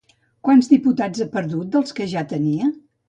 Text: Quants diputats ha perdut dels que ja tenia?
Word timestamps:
Quants 0.47 0.69
diputats 0.71 1.23
ha 1.25 1.27
perdut 1.35 1.69
dels 1.77 1.97
que 2.01 2.09
ja 2.15 2.25
tenia? 2.33 2.73